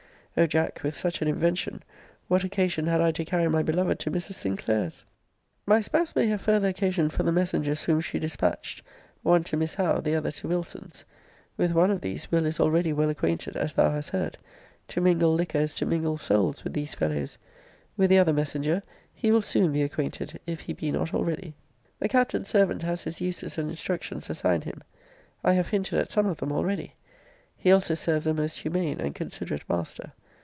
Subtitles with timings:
[0.37, 1.83] O Jack, with such an invention,
[2.29, 4.35] what occasion had I to carry my beloved to Mrs.
[4.35, 5.03] Sinclair's?
[5.65, 8.81] My spouse may have farther occasion for the messengers whom she dispatched,
[9.23, 11.03] one to Miss Howe, the other to Wilson's.
[11.57, 12.45] With one of these Will.
[12.45, 14.37] is already well acquainted, as thou hast heard
[14.87, 17.37] to mingle liquor is to mingle souls with these fellows;
[17.97, 18.81] with the other messenger
[19.13, 21.53] he will soon be acquainted, if he be not already.
[21.99, 24.81] The Captain's servant has his uses and instructions assigned him.
[25.43, 26.93] I have hinted at some of them already.*
[27.57, 30.13] He also serves a most humane and considerate master.